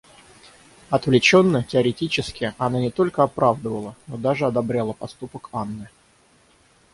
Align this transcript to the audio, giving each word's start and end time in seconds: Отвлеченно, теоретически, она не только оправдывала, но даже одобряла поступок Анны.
Отвлеченно, 0.89 1.63
теоретически, 1.63 2.55
она 2.57 2.79
не 2.79 2.89
только 2.89 3.21
оправдывала, 3.21 3.95
но 4.07 4.17
даже 4.17 4.47
одобряла 4.47 4.93
поступок 4.93 5.49
Анны. 5.53 5.89